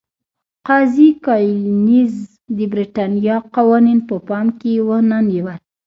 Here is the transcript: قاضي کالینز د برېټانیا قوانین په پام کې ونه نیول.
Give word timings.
قاضي 0.67 1.07
کالینز 1.25 2.15
د 2.57 2.59
برېټانیا 2.71 3.35
قوانین 3.55 3.99
په 4.09 4.15
پام 4.27 4.47
کې 4.59 4.71
ونه 4.87 5.17
نیول. 5.29 5.57